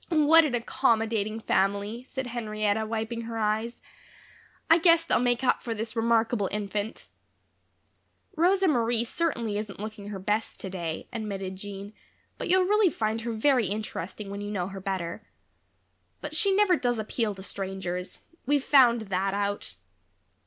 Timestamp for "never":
16.51-16.75